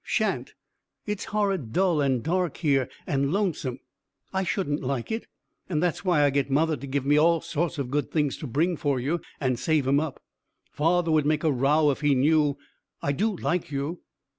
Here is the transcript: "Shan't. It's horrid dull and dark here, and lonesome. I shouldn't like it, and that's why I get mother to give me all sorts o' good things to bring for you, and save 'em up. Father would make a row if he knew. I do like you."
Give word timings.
"Shan't. 0.03 0.55
It's 1.05 1.25
horrid 1.25 1.73
dull 1.73 2.01
and 2.01 2.23
dark 2.23 2.57
here, 2.57 2.89
and 3.05 3.31
lonesome. 3.31 3.81
I 4.33 4.43
shouldn't 4.43 4.81
like 4.81 5.11
it, 5.11 5.27
and 5.69 5.79
that's 5.83 6.03
why 6.03 6.23
I 6.23 6.31
get 6.31 6.49
mother 6.49 6.75
to 6.75 6.87
give 6.87 7.05
me 7.05 7.19
all 7.19 7.39
sorts 7.39 7.77
o' 7.77 7.83
good 7.83 8.09
things 8.09 8.35
to 8.37 8.47
bring 8.47 8.77
for 8.77 8.99
you, 8.99 9.21
and 9.39 9.59
save 9.59 9.87
'em 9.87 9.99
up. 9.99 10.19
Father 10.71 11.11
would 11.11 11.27
make 11.27 11.43
a 11.43 11.51
row 11.51 11.91
if 11.91 12.01
he 12.01 12.15
knew. 12.15 12.57
I 13.03 13.11
do 13.11 13.35
like 13.37 13.69
you." 13.69 14.01